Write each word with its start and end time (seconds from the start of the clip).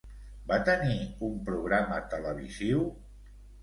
Va 0.51 0.57
tenir 0.69 0.95
un 1.29 1.37
programa 1.51 2.03
televisiu? 2.17 2.87